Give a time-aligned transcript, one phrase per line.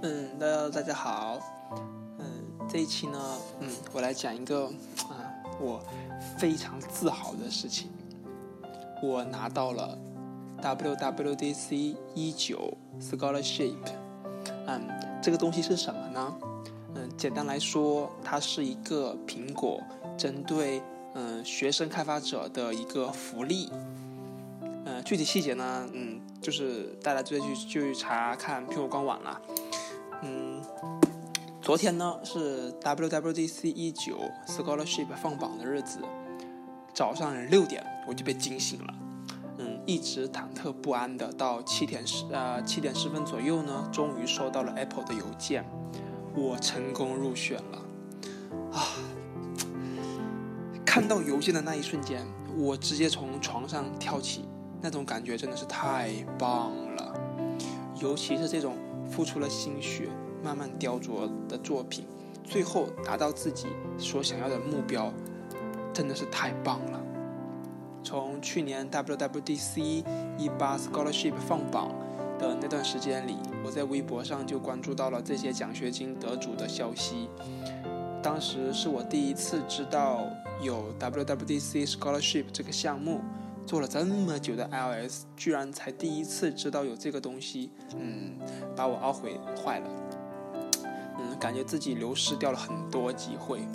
[0.00, 1.40] 嗯，大家大家好，
[2.20, 2.24] 嗯，
[2.68, 3.18] 这一期呢，
[3.58, 4.66] 嗯，我来讲一个
[5.08, 5.26] 啊，
[5.60, 5.82] 我
[6.38, 7.90] 非常自豪的事情，
[9.02, 9.98] 我拿到了
[10.62, 13.74] WWDC 一九 Scholarship，
[14.68, 14.88] 嗯，
[15.20, 16.34] 这个东西是什么呢？
[16.94, 19.82] 嗯，简单来说，它是一个苹果
[20.16, 20.80] 针对
[21.14, 23.68] 嗯学生开发者的一个福利，
[24.84, 29.40] 嗯，具体细节呢，嗯，就是大家直接去去查看苹果官网了。
[31.68, 36.00] 昨天呢是 WWDC 一九 Scholarship 放榜的日子，
[36.94, 38.94] 早上六点我就被惊醒了。
[39.58, 45.62] 嗯，一直忐忑不安的到七点十呃七点十分左右呢，终于收到了 Apple 的邮件，
[46.34, 47.78] 我成功入选了。
[48.72, 48.88] 啊！
[50.86, 52.26] 看到邮件的那一瞬间，
[52.56, 54.48] 我直接从床上跳起，
[54.80, 57.12] 那种感觉真的是太棒了，
[58.00, 58.74] 尤其是这种。
[59.10, 60.10] 付出了心血，
[60.42, 62.04] 慢慢雕琢的作品，
[62.44, 63.66] 最后达到自己
[63.98, 65.12] 所想要的目标，
[65.92, 67.00] 真的是太棒了。
[68.02, 70.04] 从去年 WWDC
[70.38, 71.94] 一八 Scholarship 放榜
[72.38, 77.28] 的那段时间里，我在微博上就关注到了这些奖学金得主的消息。
[78.22, 80.24] 当时是我第一次知道
[80.62, 83.20] 有 WWDC Scholarship 这个项目。
[83.66, 88.32] 做了这么久的 iOS，居然才第一次知道有这个东西，嗯，
[88.74, 89.86] 把我懊悔坏了。
[91.38, 93.66] 感觉自己流失掉了很多机会。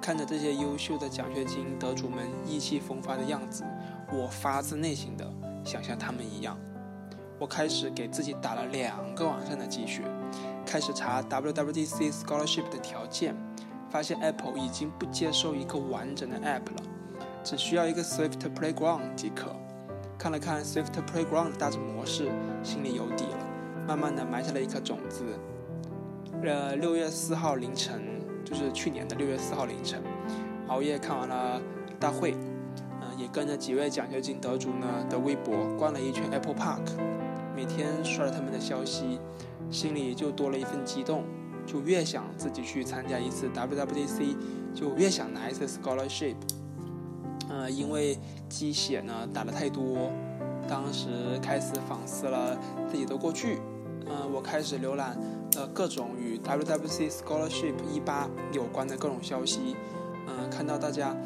[0.00, 3.64] 看着这些优秀的奖学金得主们意气风发的样子，
[4.12, 5.28] 我发自内心的
[5.64, 6.56] 想像他们一样。
[7.38, 10.02] 我开始给自己打了两个晚上的鸡血，
[10.64, 13.34] 开始查 WWDC Scholarship 的条件，
[13.90, 16.82] 发现 Apple 已经不接受一个完整的 App 了。
[17.42, 19.54] 只需要一个 Swift Playground 即可。
[20.18, 22.30] 看了看 Swift Playground 的大致模式，
[22.62, 23.46] 心里有底了，
[23.86, 25.24] 慢慢的埋下了一颗种子。
[26.42, 28.00] 呃，六月四号凌晨，
[28.44, 30.00] 就是去年的六月四号凌晨，
[30.68, 31.60] 熬夜看完了
[31.98, 32.36] 大会，
[33.00, 36.82] 嗯，也跟着几位奖学金得主呢的微博逛了一圈 Apple Park，
[37.56, 39.18] 每天刷着他们的消息，
[39.70, 41.24] 心里就多了一份激动，
[41.66, 44.36] 就越想自己去参加一次 WWDC，
[44.72, 46.36] 就越想拿一次 Scholarship。
[47.48, 48.16] 呃，因为
[48.48, 50.12] 鸡血呢打的太多，
[50.68, 51.08] 当时
[51.42, 52.56] 开始反思了
[52.88, 53.58] 自己的过去。
[54.08, 55.18] 嗯，我开始浏览
[55.54, 59.76] 呃各种与 WWC Scholarship 一八有关的各种消息。
[60.26, 61.16] 嗯，看到大家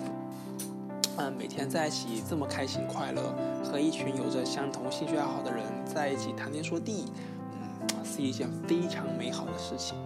[1.16, 7.06] 嗯每天在一起这么开心快乐，和一群有着相同兴趣爱好的人在一起谈天说地，
[7.53, 9.97] 嗯，是一件非常美好的事情。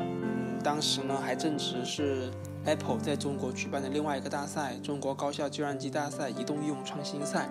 [0.00, 2.30] 嗯，当时呢还正值是。
[2.68, 7.48] Apple 在中国举办的另外一个大赛——中国高校计算机大赛移动应用创新赛，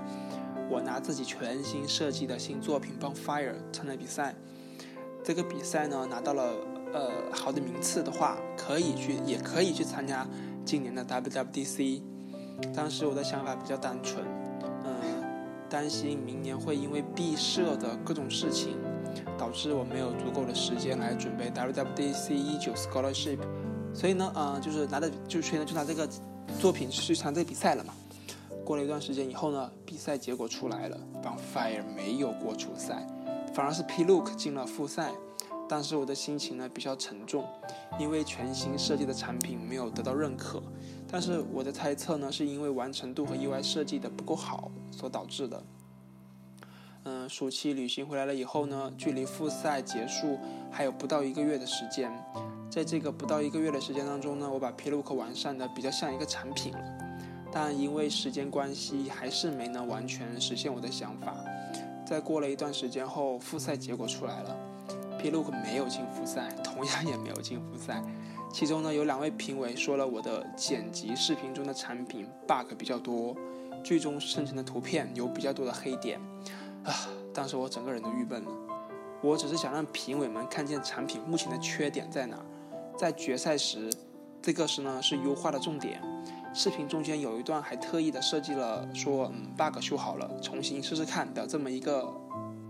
[0.70, 4.36] 我拿自己全新设计的新作品《Bonfire》参加比赛。
[5.26, 6.54] 这个比赛呢，拿到了
[6.94, 10.28] 呃好的名次的话，可以去，也可以去参加
[10.64, 12.04] 今年的 WWDC。
[12.76, 14.24] 当时我的想法比较单纯，
[14.84, 14.94] 嗯，
[15.68, 18.78] 担心明年会因为毕设的各种事情，
[19.36, 23.40] 导致我没有足够的时间来准备 WWDC 一九 Scholarship。
[23.96, 26.08] 所以呢，呃，就是拿的，就所以呢，就拿这个
[26.60, 27.96] 作品去参加比赛了嘛。
[28.64, 33.08] 过了一段时间以后呢，比赛结果出来了，Bonfire 没有过初赛，
[33.56, 35.14] 反而是 P-Look 进了复赛。
[35.70, 37.46] 当时我的心情呢比较沉重，
[37.98, 40.62] 因为全新设计的产品没有得到认可。
[41.10, 45.64] 但是我的猜测呢，是因为完成度和意外设计的不够好所导致的。
[47.06, 50.38] 嗯，暑期旅行回来了以后呢，距离复赛结束
[50.70, 52.12] 还有不到一个月的时间。
[52.70, 56.80] 在这个不到一个月的时间当中呢，我把 P-Look 完善的比较像一个产品了，
[57.54, 61.34] 但因为时间关系，还是没能完全实现我的想法。
[62.06, 64.56] 在过了一段时间后，复赛结果出来了
[65.20, 68.04] ，P-Look 没有进复赛，同样也没有进复赛。
[68.54, 73.36] 其中呢，有两位评委说了我的剪辑视频中的产品 bug 比较多，
[73.84, 76.20] 最终生成的图片有比较多的黑点。
[76.84, 76.94] 啊，
[77.34, 78.52] 当时我整个人都郁闷了。
[79.22, 82.38] 我只是想让评委们看见产品目前的缺点在哪。
[82.96, 83.92] 在决赛时，
[84.42, 86.00] 这个是呢是优化的重点。
[86.56, 92.10] 视频中间有一段还特意的设计了说，嗯，bug 修好了，重新试试看的这么一个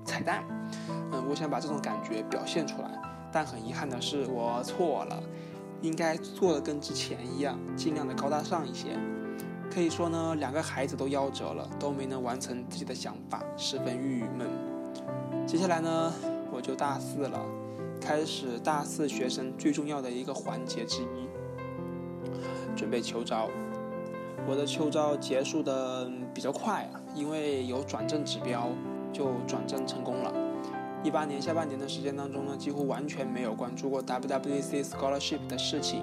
[0.03, 0.43] 彩蛋。
[1.13, 2.89] 嗯，我想把这种感觉表现出来，
[3.31, 5.21] 但很遗憾的是我错了，
[5.83, 8.97] 应该做的跟之前一样，尽量的高大上一些。
[9.71, 14.49] 可以说呢，两个孩子都夭折了，都没能完成自己的想法，十分郁闷。
[15.45, 16.11] 接下来呢，
[16.51, 17.39] 我就大四了。
[18.01, 21.29] 开始大四学生最重要的一个环节之一，
[22.75, 23.47] 准备秋招。
[24.47, 28.69] 我的秋招结束的比较快啊，因为有转正指标，
[29.11, 30.31] 就转正成功了。
[31.03, 36.01] 一八年下半年的时间当中呢，几乎完全没有关注过 WWC Scholarship 的事情。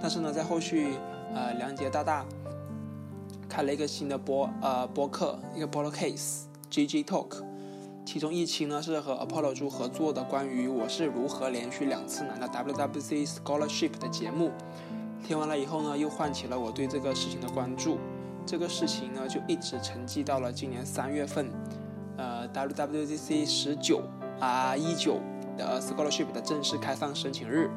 [0.00, 0.94] 但是呢，在后续，
[1.34, 2.26] 呃，梁杰大大
[3.48, 7.42] 开了一个新的播呃播客，一个 Apollo Case GG Talk，
[8.04, 14.50] 其中一期呢是和 Apollo 猪合作的，关于我是如何连续两次拿到 WWC Scholarship 的节目。
[15.24, 17.98] 听完了以后呢，又唤起了我对这个事情的关注。
[18.44, 21.50] 这个事情呢，就一直沉寂到了今年三月份，
[22.18, 24.02] 呃，WWDC 十九
[24.38, 25.18] 啊一九
[25.56, 27.70] 的 Scholarship 的正式开放申请日。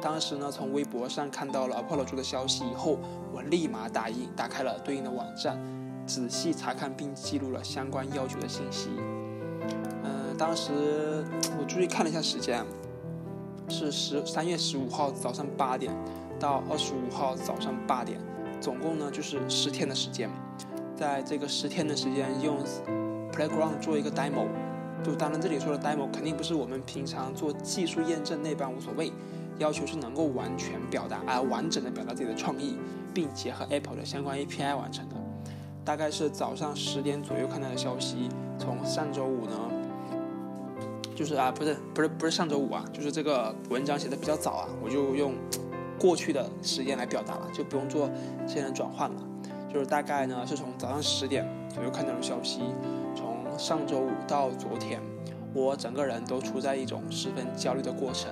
[0.00, 3.00] 当时呢，从微博上看到了 Apollo 猪的消息以后，
[3.32, 5.58] 我立马打印打开了对应的网站，
[6.06, 8.90] 仔细查看并记录了相关要求的信息。
[10.04, 11.24] 嗯，当时
[11.58, 12.64] 我注意看了一下时间，
[13.68, 15.92] 是十三月十五号早上八点。
[16.44, 18.20] 到二十五号早上八点，
[18.60, 20.28] 总共呢就是十天的时间。
[20.94, 22.58] 在这个十天的时间，用
[23.32, 24.46] Playground 做一个 demo。
[25.02, 29.10] 就当然这里说的 demo 肯定不是我们平常做技术验证那般无所谓，
[29.58, 32.76] 要求是能够完全表达啊完整的表达自己的创意，
[33.14, 35.14] 并结合 Apple 的相关 API 完成的。
[35.82, 39.58] 大概是早上十点左右看到的消息，从上周五呢，
[41.16, 45.32] 就是啊不是不是不是上周五啊，就是这个文章写的比较早啊，我就用。
[45.98, 48.10] 过去的时间来表达了，就不用做
[48.46, 49.22] 现在转换了。
[49.72, 52.60] 就是大概呢，是从早上十点左右看到的消息，
[53.16, 55.00] 从上周五到昨天，
[55.52, 58.30] 我整个人都处在一种十分焦虑的过程。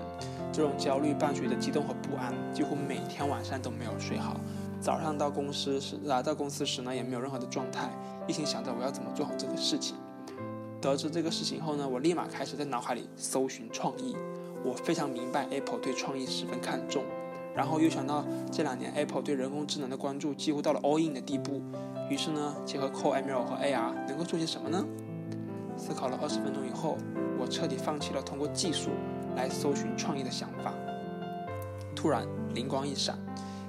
[0.53, 4.37] 这种焦虑伴随着激动和不安，几乎每天晚上都没有睡好。
[4.81, 7.89] 早上到公司时，来到公司时呢，也没有任何的状态，
[8.29, 9.97] 一心想着我要怎么做好这个事情。
[10.81, 14.15] 得知这个事情后呢，我立马开始在脑海里搜寻创意。
[14.63, 17.03] 我非常明白 Apple 对创意十分看重。
[17.55, 21.61] 然后又想到这两年 Apple 对人工智能的关注几乎到了 all in 的地步，
[22.09, 24.85] 于是呢，结合 Core ML 和 AR 能够做些什么呢？
[25.77, 26.97] 思考了二十分钟以后，
[27.39, 28.91] 我彻底放弃了通过技术
[29.37, 30.73] 来搜寻创意的想法。
[31.95, 33.19] 突然灵光一闪，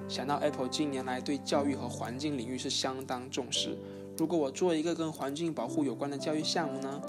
[0.07, 3.77] 想到 Apple 近年来对教育和环境领域是相当重视，
[4.17, 7.01] 如果我做一个跟环境保护有关的教育项目呢？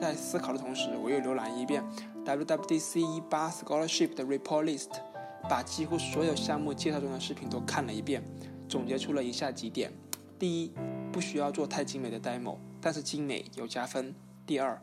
[0.00, 1.84] 在思考的同时，我又浏览一遍
[2.24, 5.09] WWDC 一八 Scholarship 的 Report List。
[5.50, 8.22] 把几乎所有项目介绍中的视频都看了一遍，
[8.68, 9.92] 总结出了以下几点：
[10.38, 10.72] 第一，
[11.10, 14.14] 不需要做太精美的 demo，但是精美有加分；
[14.46, 14.80] 第二，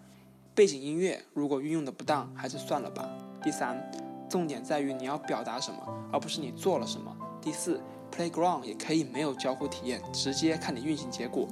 [0.54, 3.08] 背景音乐如果运用的不当，还是算了吧；
[3.42, 3.81] 第三，
[4.30, 5.80] 重点在于你要表达什么，
[6.12, 7.80] 而不是你做了什么；第四
[8.12, 11.48] ，playground 也可以没有交互体验，直接看你运行结果。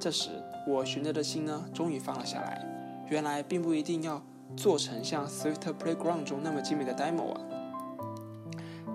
[0.00, 0.30] 这时，
[0.66, 2.64] 我悬着的心呢，终于放了下来。
[3.10, 4.22] 原来并不一定要
[4.56, 7.40] 做成像 Swift Playground 中那么精美的 demo 啊。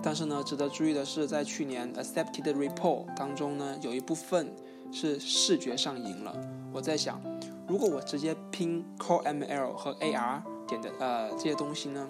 [0.04, 4.54] 但是呢，值得注意的是，在去年 Accepted Report 当中呢，有一部分
[4.92, 6.36] 是视觉上赢了。
[6.74, 7.18] 我在想，
[7.66, 12.06] 如果我直接拼 Core ML 和 AR 点的呃这些东西呢，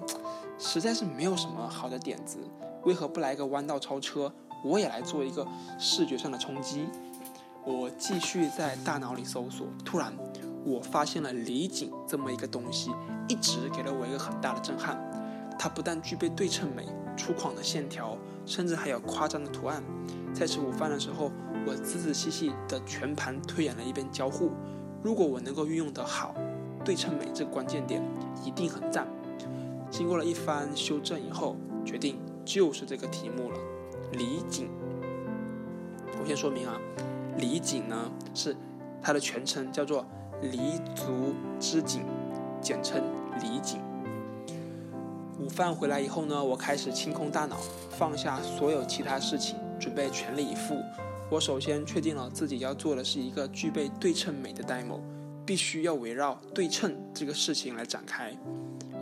[0.58, 2.38] 实在是没有什么好的点子。
[2.82, 4.32] 为何不来个弯道超车？
[4.64, 5.46] 我也来做一个
[5.78, 6.88] 视觉上的冲击。
[7.64, 10.12] 我继续在大脑里搜索，突然
[10.64, 12.90] 我发现了李景这么一个东西，
[13.28, 14.98] 一直给了我一个很大的震撼。
[15.56, 16.84] 它不但具备对称美。
[17.16, 19.82] 粗犷的线条，甚至还有夸张的图案。
[20.32, 21.30] 在吃午饭的时候，
[21.66, 24.50] 我仔仔细细地全盘推演了一遍交互。
[25.02, 26.34] 如果我能够运用得好，
[26.84, 28.02] 对称美这个关键点
[28.44, 29.06] 一定很赞。
[29.90, 33.58] 经过了一番修正以后，决定就是这个题目了。
[34.12, 34.68] 离景，
[36.20, 36.80] 我先说明啊，
[37.38, 38.56] 离景呢是
[39.00, 40.04] 它的全称叫做
[40.42, 42.02] 黎族之景，
[42.60, 43.00] 简称
[43.40, 43.80] 黎景。
[45.44, 47.58] 午饭回来以后呢，我开始清空大脑，
[47.90, 50.74] 放下所有其他事情，准备全力以赴。
[51.30, 55.00] 我首先确定了自己要做的是一个具备对称美的 demo，
[55.44, 58.34] 必须要围绕对称这个事情来展开，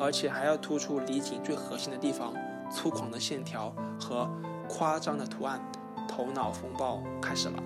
[0.00, 2.34] 而且还要突出离景最核心的地方——
[2.72, 4.28] 粗犷的线条和
[4.68, 5.62] 夸张的图案。
[6.08, 7.62] 头脑风暴开始了。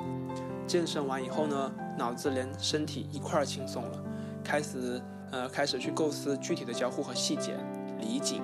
[0.67, 4.05] 健身完以后呢，脑子连身体一块儿轻松了，
[4.45, 7.57] 开始呃开始去构思具体的交互和细节。
[7.99, 8.43] 离景，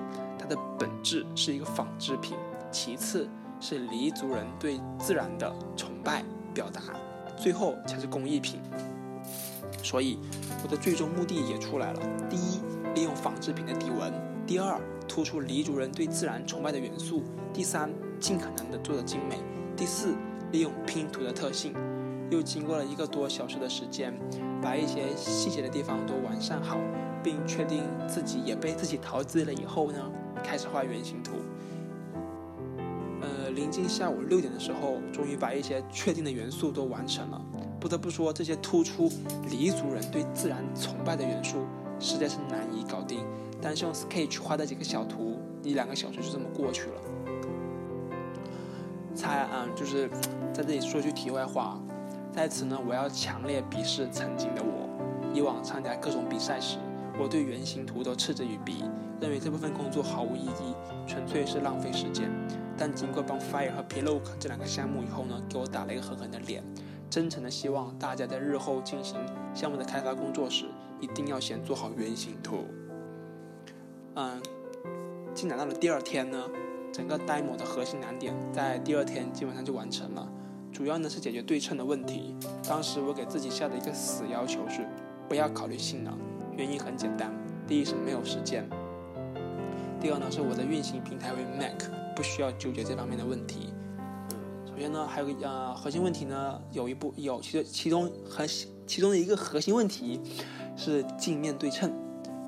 [0.83, 2.35] 本质是一个纺织品，
[2.69, 3.25] 其次
[3.61, 6.21] 是黎族人对自然的崇拜
[6.53, 6.81] 表达，
[7.37, 8.59] 最后才是工艺品。
[9.81, 10.19] 所以，
[10.61, 12.59] 我的最终目的也出来了：第一，
[12.95, 14.11] 利用纺织品的底纹；
[14.45, 17.21] 第二，突出黎族人对自然崇拜的元素；
[17.53, 19.37] 第三，尽可能的做的精美；
[19.77, 20.13] 第四，
[20.51, 21.73] 利用拼图的特性。
[22.29, 24.13] 又经过了一个多小时的时间，
[24.61, 26.77] 把一些细节的地方都完善好。
[27.23, 30.11] 并确定自己也被自己陶醉了以后呢，
[30.43, 31.31] 开始画原型图。
[33.21, 37.41] 呃，临近下午六点的时候，终于把一些确定的元素都完成了。
[37.79, 39.09] 不得不说，这些突出
[39.49, 41.65] 黎族人对自然崇拜的元素，
[41.99, 43.25] 实在是难以搞定。
[43.61, 47.01] 但是用 Sketch 画的几个小图，一两个小时就这么过去了。
[49.15, 50.09] 才嗯，就是
[50.53, 51.79] 在这里说句题外话，
[52.33, 54.89] 在此呢，我要强烈鄙视曾经的我。
[55.33, 56.77] 以往参加各种比赛时，
[57.19, 58.83] 我对原型图都嗤之以鼻，
[59.21, 60.75] 认为这部分工作毫无意义，
[61.07, 62.29] 纯粹是浪费时间。
[62.77, 66.63] 但经过帮 Fire 和 Pillow 这两个项目以后呢，给我打了一个狠狠的脸。
[67.09, 69.15] 真诚的希望大家在日后进行
[69.53, 70.65] 项目的开发工作时，
[70.99, 72.65] 一定要先做好原型图。
[74.15, 74.41] 嗯，
[75.35, 76.49] 进展到了第二天呢，
[76.91, 80.27] 整个 demo 的核心难点在第二天基本上就完成了，
[80.71, 82.35] 主要呢是解决对称的问题。
[82.67, 84.87] 当时我给自己下的一个死要求是，
[85.29, 86.17] 不要考虑性能，
[86.55, 87.31] 原因很简单，
[87.67, 88.69] 第一是没有时间，
[89.99, 93.73] 第二呢是我的运行平台为 Mac，不需要纠结这方面的问题。
[94.65, 100.19] 首先呢还有个呃核心问题呢，有一部有其实其中核心其中的一个核心问题
[100.75, 101.91] 是镜面对称。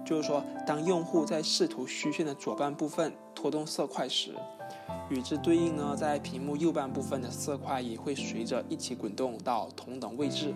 [0.05, 4.35] 就是说，当用户在视图虚线的左半部分拖动色块时，
[5.09, 10.53] 与之对应呢，在屏幕右半部分的色块也会随着一起滚动到同等位置，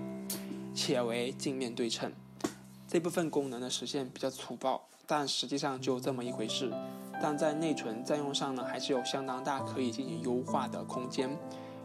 [0.76, 2.12] 且为镜面对称。
[2.92, 6.74] 这部分功能的实现比较粗暴，但实际上就这么一回事。
[7.22, 11.30] 但在内存占用上呢，还是有相当大可以进行优化的空间，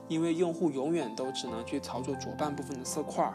[0.09, 3.31] 因为用户永远都只能去操作左半部分的色块，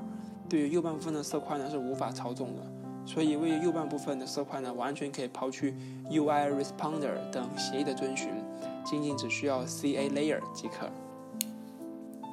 [0.49, 2.63] 对于右半部分的色块呢是无法操纵的。
[3.05, 5.75] 所以，位于右半部分的色块呢，完全可以抛去
[6.09, 8.31] UI responder 等协议的遵循，
[8.83, 10.89] 仅仅只需要 CA layer 即可。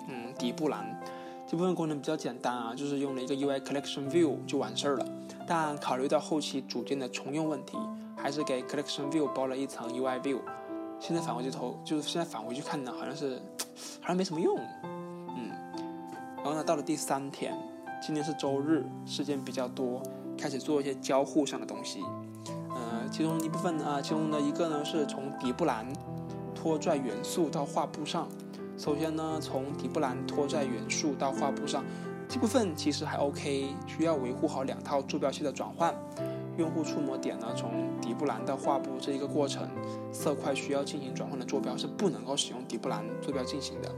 [0.09, 0.99] 嗯，底部栏
[1.47, 5.07] 这部分功能比较简单啊，就是用了一个 UI collection view 就完事儿了。
[5.47, 7.79] 但考虑到后期组件的重用问题，
[8.17, 10.41] 还是给 collection view 包了一层 UI view。
[10.99, 13.41] 现在返回去头，就是现在返回去看呢，好像是
[14.00, 14.59] 好像没什么用。
[14.85, 15.50] 嗯，
[16.38, 17.55] 然后呢，到了第三天，
[18.03, 20.03] 今天是周日，时间比较多。
[20.38, 22.03] 开始做一些交互上的东西，
[22.69, 25.87] 呃，其中一部分啊，其中的一个呢是从底部栏
[26.55, 28.29] 拖拽元素到画布上。
[28.76, 31.83] 首先呢，从底部栏拖拽元素到画布上，
[32.28, 35.95] 这部分其实还 OK，需要维护好两套坐标系的转换。
[36.59, 39.68] 用户触摸点呢，从底部栏到画布这一个过程，
[40.11, 43.92] 色块需要进行转换的坐标是不能够使用底部栏坐标进行的，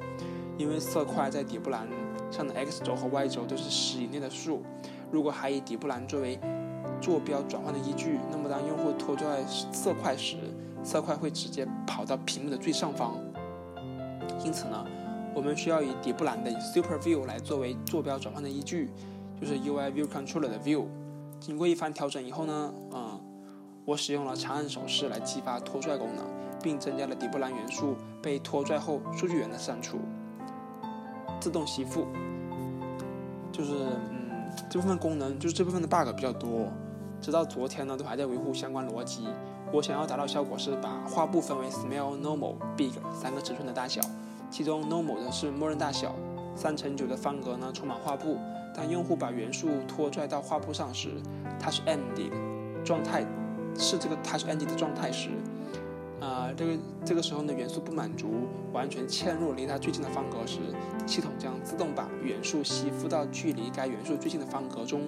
[0.57, 1.87] 因为色块在底部栏
[2.33, 4.63] 上的 X 轴和 Y 轴都是十以内的数。
[5.11, 6.39] 如果还以底部栏作为
[7.01, 10.37] 坐标转换的依据，那么当用户拖拽色块时，
[10.83, 13.17] 色块会直接跑到屏幕的最上方。
[14.45, 14.85] 因此呢，
[15.35, 18.91] 我们需要以底部栏的 Super View 来作为坐标转换的依据，
[19.41, 20.87] 就是 UI View Controller 的 View。
[21.41, 23.21] 经过一番调整以后呢，嗯，
[23.85, 26.25] 我使用了长按手势来激发拖拽功能，
[26.63, 29.99] 并增加了底部栏元素被拖拽后数据源的删除。
[31.41, 32.07] 自动吸附，
[33.53, 33.73] 就是。
[34.11, 34.19] 嗯
[34.69, 36.67] 这部分功能就是这部分的 bug 比较多，
[37.21, 39.29] 直到昨天呢都还在维护相关逻辑。
[39.73, 44.01] 我想要达到效果是把画布分为 small、normal、big 三个尺寸的大小，
[44.51, 46.15] 其中 normal 的是默认大小，
[46.57, 48.39] 三乘九的方格呢充满画布。
[48.75, 51.11] 当用户把元素拖拽到画布上时
[51.59, 52.31] ，touch ended
[52.85, 53.27] 状态
[53.77, 55.31] 是这个 touch ended 的状态时。
[56.21, 56.73] 啊，这个
[57.05, 60.59] 这个时候呢，元素不满足完全嵌入离它最近的方格时，
[61.07, 65.03] 系统将自动把元素吸附到距离该元素最近的方格中。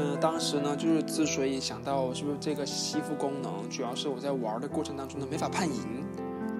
[0.00, 6.02] 嗯，当时呢，就是之所以想到是不是这个吸附功能，主要是我在玩的过程当中呢没法判赢，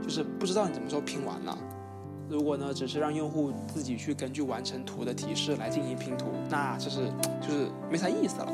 [0.02, 1.56] 就是不知道你什么时候拼完了。
[2.28, 8.52] 如果呢，只是让用户自己去根据完成图的提示来进行拼图，那就是就是没啥意思了。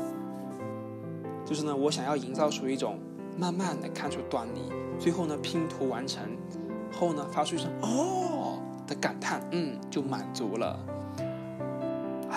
[1.45, 2.97] 就是呢，我想要营造出一种
[3.37, 6.23] 慢慢的看出端倪，最后呢拼图完成
[6.91, 10.79] 后呢发出一声“哦”的感叹，嗯，就满足了。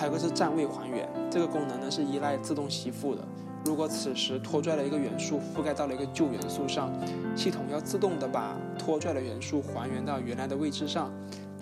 [0.01, 3.21] 还有个是站位还原，这个功能呢是依赖自动吸附的。
[3.63, 6.91] 如果此时拖拽了一个元素覆盖到了一个旧元素上，
[7.35, 11.11] 系统要自动的把拖拽的元素还原到原来的位置上。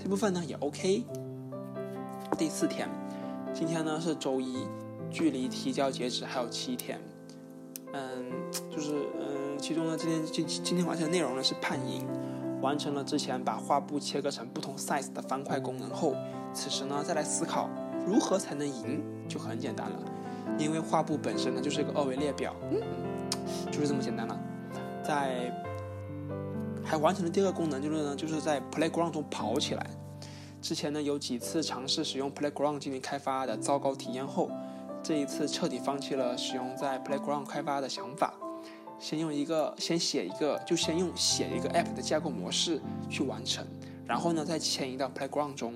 [0.02, 1.04] 这部分呢也 OK。
[2.38, 2.88] 第四天，
[3.54, 4.66] 今天呢是周一，
[5.12, 6.98] 距离提交截止还有七天。
[7.92, 8.00] 嗯，
[8.72, 12.08] 就是嗯，其中呢，今天今今天完成的内容呢是判赢，
[12.62, 16.16] 完成了之前把画布切割成不同 size 的方块功能后，
[16.54, 17.70] 此时呢再来思考
[18.10, 20.00] 如何才能赢，就很简单了，
[20.58, 22.82] 因为画布本身呢就是一个二维列表，嗯，
[23.72, 24.36] 就是这么简单了。
[25.04, 25.54] 在
[26.84, 29.86] 还完成了第二个功能，就是呢就是在 Playground 中跑起来。
[30.60, 34.50] 之前呢有几次尝试使用 Playground 进行开发的糟糕体验后。
[35.02, 38.34] 这一次彻底放弃了使用在 Playground 开发的想法，
[39.00, 43.66] 先用一个先写一个，就先用写一个 App 的架构模式去完成，
[44.06, 45.76] 然后呢再迁移到 Playground 中。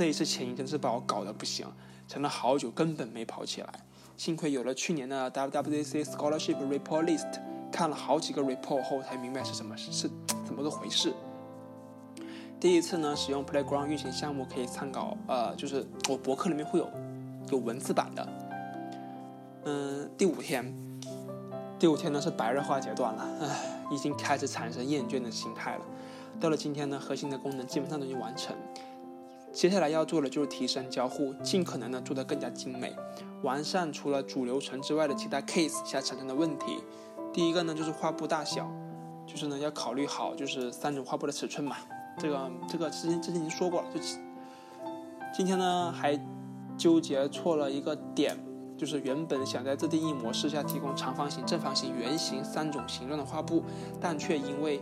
[0.00, 1.66] 这一次前移真是把我搞得不行，
[2.08, 3.68] 沉了好久根本没跑起来。
[4.16, 7.38] 幸亏有了去年的 WWDC Scholarship Report List，
[7.70, 10.08] 看了好几个 report 后才明白是什么是
[10.46, 11.12] 怎么个回事。
[12.58, 16.88] 第一次呢，使用 Playground 运行项目可以参考，呃，就是我博客里面会有
[17.50, 18.26] 有文字版的。
[19.66, 20.74] 嗯，第五天，
[21.78, 25.84] 第五天呢是白热化阶段了，唉，已经开始产生厌倦的心态了。
[26.40, 28.56] 到了今天呢，核心的功能基本上都已经完成，
[29.52, 32.94] 接下来要做的就是提升交互，尽可能的做得更加精美，
[33.42, 36.78] 完善除了主流程之外的其他 case 下产生的问题。
[37.32, 38.70] 第一个呢就是画布大小，
[39.26, 41.76] 就是呢要考虑好就是三种画布的尺寸嘛。
[42.18, 44.00] 这个这个之前之前已经说过了，就
[45.32, 46.18] 今天呢还
[46.76, 48.36] 纠结错了一个点，
[48.76, 53.62] 就是原本想在自定义模式下提供长方形、正方形、圆形三种形状的画布，
[54.00, 54.80] 但却因为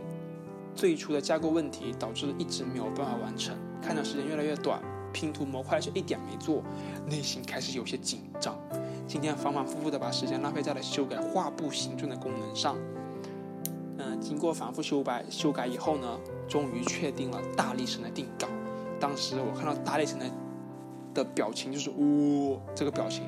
[0.79, 3.53] 最初的架构问题导致一直没有办法完成。
[3.81, 4.81] 看着时间越来越短，
[5.11, 6.63] 拼图模块却一点没做，
[7.05, 8.57] 内心开始有些紧张。
[9.05, 12.77] 今天反反复复的把时间浪费在了修改画布形状的功能上。
[13.97, 16.17] 嗯，经过反复修改修改以后呢，
[16.47, 18.47] 终于确定了大力神的定稿。
[19.01, 20.25] 当时我看到大力神的
[21.13, 23.25] 的表情，就是呜这个表情。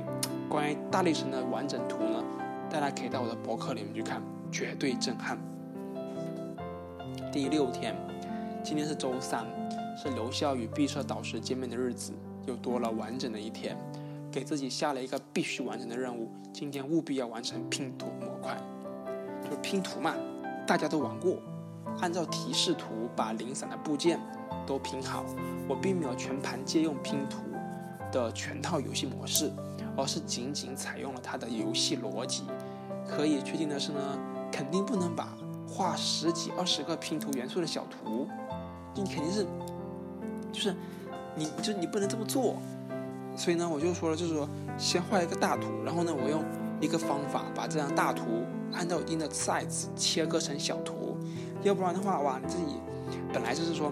[0.48, 2.24] 关于大力神的完整图呢，
[2.70, 5.38] 大家可以到我的博客里面去看，绝对震撼。
[7.31, 7.95] 第六天，
[8.61, 9.45] 今天是周三，
[9.97, 12.11] 是留校与毕设导师见面的日子，
[12.45, 13.77] 又多了完整的一天，
[14.29, 18.57] 给自己下了一个必须完成的任务，今天务必要完成拼图模块，
[19.41, 20.13] 就是拼图嘛。
[20.67, 21.38] 大家都玩过，
[22.01, 24.19] 按照提示图把零散的部件
[24.67, 25.23] 都拼好。
[25.69, 27.43] 我并没有全盘借用拼图
[28.11, 29.50] 的全套游戏模式，
[29.95, 32.43] 而是仅仅采用了它的游戏逻辑。
[33.07, 34.19] 可以确定的是呢，
[34.51, 35.33] 肯定不能把
[35.81, 38.27] 画十几二十个拼图元素的小图，
[38.93, 39.45] 你肯定是，
[40.51, 40.75] 就是
[41.35, 42.57] 你就你不能这么做。
[43.35, 44.47] 所以呢，我就说了，就是说
[44.77, 46.43] 先画一个大图，然后呢，我用
[46.79, 48.23] 一个方法把这张大图。
[48.73, 51.17] 按照一定的 size 切割成小图，
[51.61, 52.79] 要不然的话，哇，你自己
[53.33, 53.91] 本来就是说，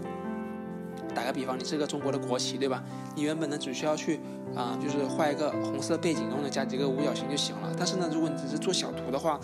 [1.14, 2.82] 打个比方，你是个中国的国旗，对吧？
[3.14, 4.22] 你原本呢只需要去
[4.56, 7.70] 啊，就是画一个红色背景，然后呢加几个五角星就行了。
[7.78, 9.38] 但是呢，如果你只是做小图的话，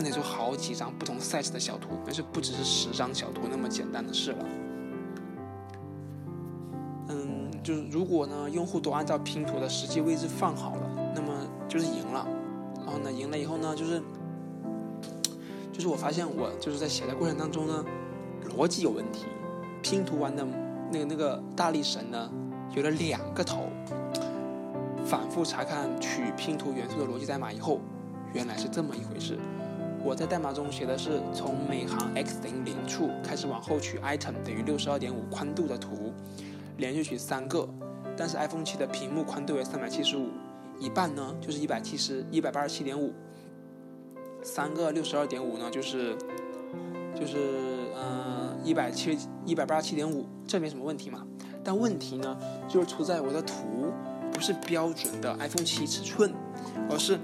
[0.00, 4.46] 那得做好几张不同 size 的小图，那就不只是十张小图那么简单的事了。
[7.08, 11.28] 嗯，就是如果呢，用户都按照拼图的实际位置放好了，那么
[11.66, 12.24] 就是赢了。
[12.76, 14.00] 然后呢，赢了以后呢，就是。
[15.70, 17.84] 就是我发现我就是在写的过程当中呢，
[18.48, 19.26] 逻辑有问题。
[19.80, 20.44] 拼图完的
[20.90, 22.28] 那个那个大力神呢，
[22.74, 23.68] 有了两个头。
[25.06, 27.80] 反复查看取拼图元素的逻辑代码以后，
[28.32, 29.38] 原来是这么一回事。
[30.04, 36.12] 我在代码中写的是从每行 x 等于零处开始往后取 item 等于六十二点五宽度的图，
[36.76, 37.68] 连续取三个。
[38.16, 40.28] 但是 iPhone 七的屏幕宽度为三百七十五，
[40.80, 43.12] 一半呢就是一百七十一百八十七点五。
[44.42, 46.16] 三个六十二点五呢，就是
[47.14, 47.36] 就是
[47.96, 51.26] 嗯一百七一百八十七点五，这没什么问题嘛。
[51.62, 53.92] 但问题呢，就是出在我的图
[54.32, 56.32] 不是标准的 iPhone 七尺寸，
[56.88, 57.18] 而是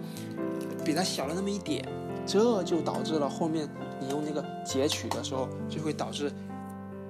[0.84, 1.82] 比它小了那么一点，
[2.26, 3.68] 这就导致了后面
[4.00, 6.32] 你用那个截取的时候，就会导致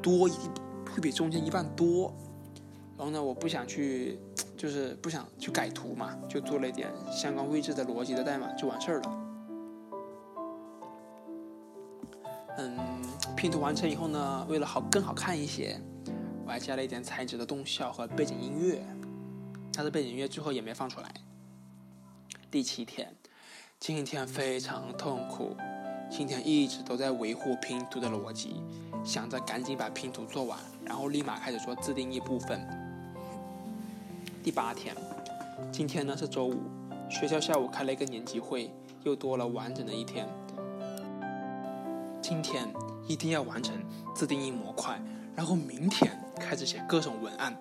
[0.02, 0.32] 多一
[0.92, 2.12] 会比中间一半多。
[2.96, 4.18] 然后呢，我不想去，
[4.56, 9.20] 就是不想去改图嘛，就做了一点相关位置的逻辑的代码就完事儿了。
[12.58, 12.78] 嗯，
[13.36, 15.76] 拼图完成以后呢，为了好更好看一些，
[16.46, 18.80] 我还加了一点材质的动效和背景音乐。
[19.72, 21.12] 它的背景音乐最后也没放出来。
[22.48, 23.12] 第七天，
[23.86, 25.54] 今天非常痛苦，
[26.10, 28.62] 今天一直都在维护拼图的逻辑，
[29.04, 32.66] 想着赶紧把拼图做完，然后立马开始做自定义部分。
[34.42, 34.96] 第八天，
[35.70, 36.62] 今天呢是周五，
[37.10, 40.26] 学校下午开了一个年级会，又多了完整的一天。
[42.22, 42.66] 今天
[43.06, 43.76] 一定要完成
[44.14, 44.98] 自定义模块，
[45.36, 47.54] 然后明天开始写各种文案。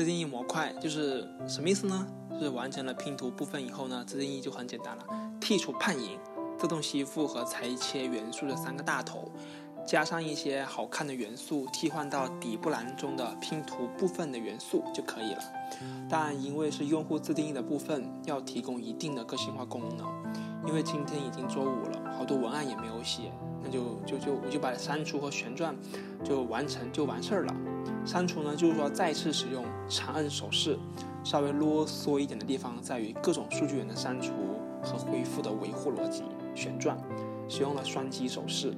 [0.00, 2.06] 自定义模块就是什么意思呢？
[2.32, 5.04] 就是完成了拼图部分以后呢，自定义就很简单了，
[5.42, 6.18] 剔除判影、
[6.58, 9.30] 自动吸附和裁切元素的三个大头，
[9.86, 15.42] 加上一些好看的元素，替换到底部栏中的拼图部分的元素就可以了。
[16.08, 20.06] 但因为是用户自定义的部分，要提供一定的个性化功能。
[20.66, 23.30] 因为今天已经周五了，好多文案也没有写。
[23.70, 25.74] 就就就我就把它删除和旋转
[26.24, 27.54] 就完成就完事儿了。
[28.04, 30.76] 删除呢，就是说再次使用长按手势。
[31.22, 34.32] 稍微啰嗦一点的地方在于各种数据源的删除
[34.82, 36.22] 和恢复的维护逻辑。
[36.54, 36.98] 旋转
[37.46, 38.72] 使用了双击手势。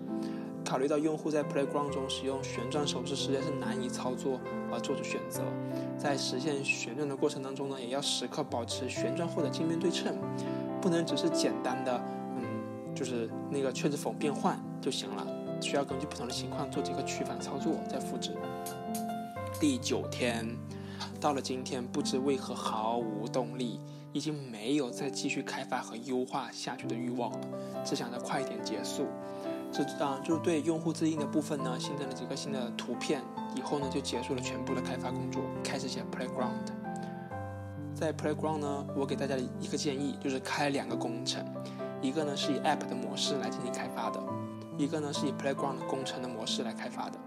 [0.64, 4.40] 考虑到用户在 Playground 中使用旋转手势实在是难以操作
[4.72, 5.42] 而做出选择，
[5.98, 10.16] 在实现旋转的过程当中呢，也要时刻保持旋转后的镜面对称，
[10.80, 12.00] 不能只是简单的，
[13.02, 15.26] 就是那个确字否变换就行了，
[15.60, 18.30] 需要根据不同的情况做几个取反操作再复制。
[19.58, 20.46] 第九天，
[21.20, 23.80] 到了今天，不知为何毫无动力，
[24.12, 27.48] 已经没有再继续开发和优化下去的欲望了，
[27.84, 29.08] 只想着快一点结束。
[29.72, 33.20] 这啊，就是对用户自定的部分呢，新增了几个新的图片，
[33.56, 36.70] 以后呢就结束了全部的开发工作，开始写 Playground。
[37.96, 41.44] 在 Playground 呢，我给大家一个建议，就是开两个工程，
[42.02, 44.20] 一个呢是以 App 的模式来进行开发的，
[44.76, 47.18] 一个呢是以 Playground 工程的模式来开发的。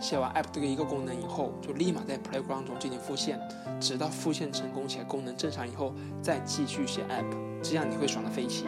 [0.00, 3.40] 写完 app 这个一个功能以后，就立马在 Playground 中进行复现，
[3.80, 8.66] 直到复现成功且功能正常以后，再继续写 app，这样你会爽的飞起。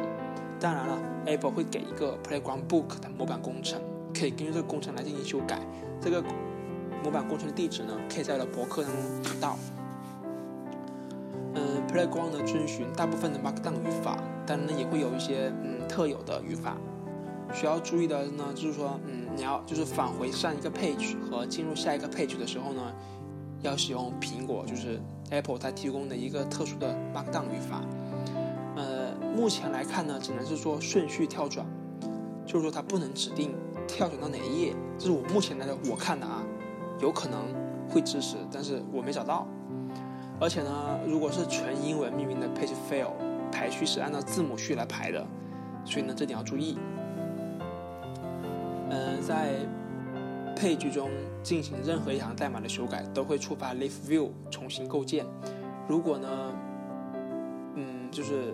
[0.58, 3.78] 当然了，Apple 会给一个 Playground Book 的模板工程，
[4.18, 5.60] 可以根据这个工程来进行修改。
[6.00, 6.22] 这个
[7.02, 9.58] 模板工程的地址呢，可以在我的博客当中找到。
[11.96, 16.76] ，Playground 呢遵循大部分的 Markdown 语法，当然呢也会有一些嗯特有的语法。
[17.54, 22.92] 需要注意的呢，就是说，嗯，你要就是返回上一个 page 和进入下一个 page 的时候呢，
[23.62, 27.82] 要使用苹果就是 Apple 它提供的一个特殊的 Markdown 语法。
[28.76, 31.64] 呃，目前来看呢，只能是说顺序跳转，
[32.44, 33.54] 就是说它不能指定
[33.86, 34.74] 跳转到哪一页。
[34.98, 36.42] 这是我目前来的我看的啊，
[37.00, 37.40] 有可能
[37.88, 39.46] 会支持，但是我没找到。
[40.38, 43.12] 而且呢，如果是纯英文命名的 page file，
[43.50, 45.26] 排序是按照字母序来排的，
[45.84, 46.76] 所以呢，这点要注意。
[48.90, 49.54] 嗯，在
[50.54, 51.10] 配局中
[51.42, 55.24] 进行任何一行代码的修改，都会触发 Leaf View 重新构建。
[55.88, 56.28] 如果呢，
[57.74, 58.52] 嗯，就是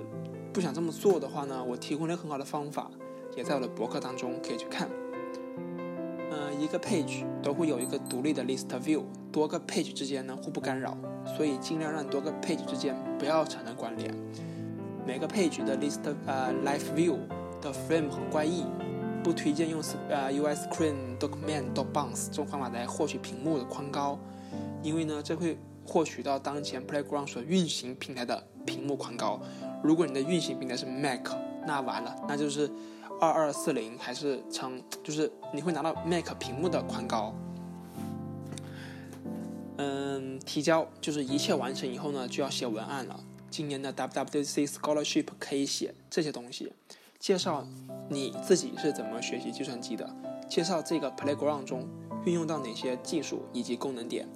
[0.53, 2.91] 不想这么做的话呢，我提供了很好的方法，
[3.37, 4.89] 也在我的博客当中可以去看。
[6.61, 10.97] 一个 page 都会有一个独立的 List View，多个 page 之间呢互不干扰，
[11.37, 14.15] 所以尽量让多个 page 之间不要产生关联。
[15.07, 17.19] 每个 page 的 List 呃 life View
[17.61, 18.65] 的 frame 很怪异。
[19.25, 24.19] 不推荐用呃 US Screen document dot Bounce 这种方法来获取屏幕的宽高，
[24.83, 29.41] 因为呢，这会获取到当前 Playground 所运行平台的屏幕宽高。
[29.81, 31.21] 如果你的运行平台是 Mac，
[31.65, 32.69] 那完了，那就是
[33.23, 37.33] 二二四零还是成，就是你会拿到 Mac 屏幕的宽高。
[39.77, 43.21] 嗯，提交就是一切完成以后呢，就要写文案了。
[43.49, 46.73] 今年的 WWC Scholarship 可以写这些东西。
[47.21, 47.65] 介绍
[48.09, 50.13] 你自己是怎么学习计算机的，
[50.49, 51.89] 介绍这个 Playground 中
[52.27, 54.27] 运用到哪些技术以及功能点。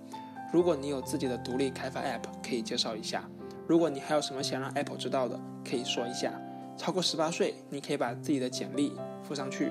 [0.53, 3.29] 如果你有自己的独立开发 App，可以介绍一下。
[3.66, 6.40] 如果你还有什么想让 Apple 知道的，可以说一下。
[6.77, 9.71] 超过十八岁，你可以把自己的简历附上去。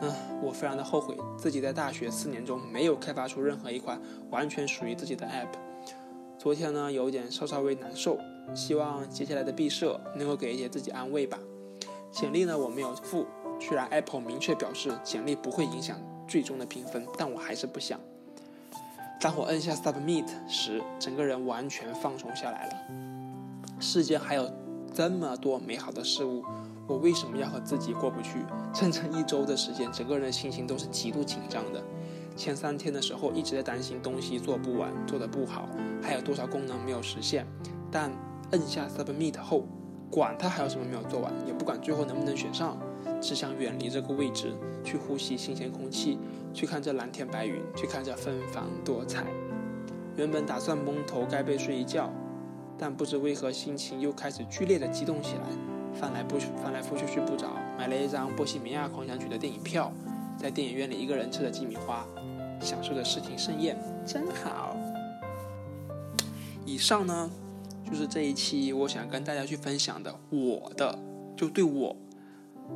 [0.00, 5.48] 嗯，我非常的后悔自己在大学四年中没有开发出任何一款完全属于自己的 App。
[6.38, 8.16] 昨天呢，有点稍稍微难受，
[8.54, 11.36] 希望接下来的毕设能够给一些自己安慰吧。
[12.12, 13.26] 简历呢，我没有付。
[13.60, 15.98] 虽然 Apple 明确表示简历不会影响
[16.28, 17.98] 最终的评分，但我还是不想。
[19.20, 22.72] 当我摁下 Submit 时，整个人完全放松下来了。
[23.80, 24.48] 世界还有
[24.98, 26.42] 这么多美好的事物，
[26.88, 28.44] 我为什么要和自己过不去？
[28.74, 31.80] 整整一周的时间，整个人的心情都是极度紧张的。
[32.36, 35.68] 前三天的时候一直在担心东西做不完、做得不好，
[36.02, 37.46] 还有多少功能没有实现。
[37.92, 38.10] 但
[38.50, 39.68] 摁下 Submit 后，
[40.10, 42.76] 管他还有什么没有做完，也不管最后能不能选上，
[43.20, 46.18] 只想远离这个位置，去呼吸新鲜空气，
[46.52, 49.24] 去看这蓝天白云，去看这芬芳多彩。
[50.16, 52.12] 原本打算蒙头盖被睡一觉，
[52.78, 55.42] 但不知为何心情又开始剧烈的激动起来，
[55.98, 59.92] 翻来不翻来覆去睡不着，买了一张《波西米亚狂想曲》的电影票，
[60.38, 62.06] 在电影院里一个人吃着鸡米花，
[62.60, 64.76] 享受着视听盛宴，真好。
[66.64, 67.30] 以上呢？
[67.90, 70.98] 就是这一期我想跟大家去分享的，我的
[71.34, 71.96] 就对我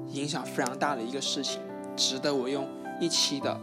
[0.09, 1.61] 影响非常大的一个事情，
[1.95, 2.67] 值得我用
[2.99, 3.61] 一期的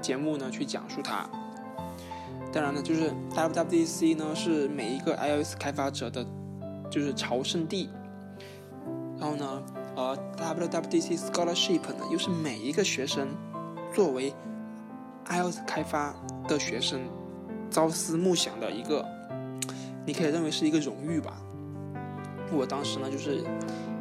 [0.00, 1.28] 节目呢去讲述它。
[2.52, 6.26] 当然呢，就是 WWDC 呢是每一个 iOS 开发者的，
[6.90, 7.90] 就是朝圣地。
[9.18, 9.62] 然后呢，
[9.96, 13.28] 呃，WWDC Scholarship 呢又是每一个学生
[13.94, 14.32] 作为
[15.26, 16.14] iOS 开发
[16.46, 17.00] 的学生
[17.70, 19.04] 朝思暮想的一个。
[20.06, 21.38] 你可以认为是一个荣誉吧。
[22.50, 23.44] 我当时呢，就是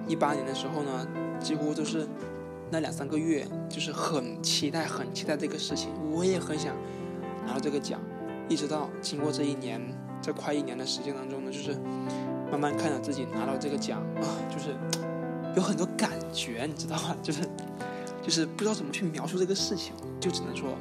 [0.07, 1.05] 一八年的时候呢，
[1.37, 2.07] 几乎都是
[2.71, 5.89] 那两三个月，就是很期待、很期待这个事情。
[6.13, 6.73] 我也很想
[7.45, 7.99] 拿到这个奖，
[8.49, 9.81] 一直到经过这一年，
[10.21, 11.73] 这快一年的时间当中呢，就是
[12.51, 14.75] 慢慢看着自己拿到这个奖啊，就是
[15.55, 17.15] 有很多感觉，你知道吗？
[17.21, 17.41] 就是
[18.21, 20.75] 就是不知道怎么去描述这个事情，就只能说，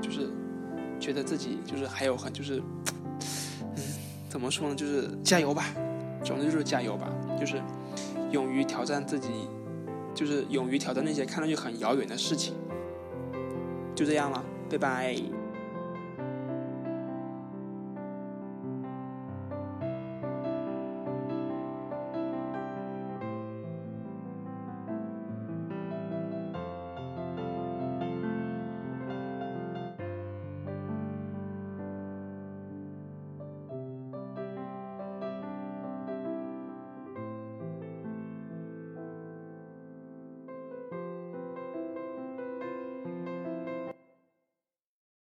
[0.00, 0.28] 就是
[0.98, 2.62] 觉得自己就是还有很就是，
[3.76, 3.82] 嗯，
[4.28, 4.74] 怎么说呢？
[4.74, 5.66] 就是加油吧，
[6.24, 7.60] 总之就是加油吧，就是
[8.30, 9.28] 勇于挑战自己，
[10.14, 12.54] 就是勇于挑战那些看上去很遥远的事情。
[13.94, 15.39] 就这样了，拜拜。